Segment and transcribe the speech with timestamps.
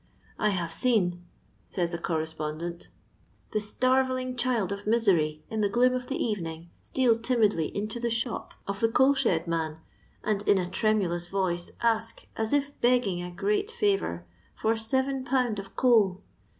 [0.39, 1.23] "I have seen,*'
[1.63, 2.87] says a correspondent,
[3.51, 8.09] «Uie starveling child of misery, in the gloom of the evenings stMl timidly into the
[8.09, 9.77] shop of the eoal shed man,
[10.23, 14.23] and in a tremnkNia voloe ask, at if besging a great fovour,
[14.55, 16.21] for sss«ii pownd qf cotilt.